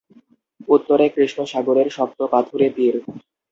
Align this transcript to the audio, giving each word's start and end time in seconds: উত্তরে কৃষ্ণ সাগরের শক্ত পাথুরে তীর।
উত্তরে 0.67 1.05
কৃষ্ণ 1.15 1.39
সাগরের 1.45 1.87
শক্ত 1.91 2.19
পাথুরে 2.31 2.67
তীর। 2.75 2.95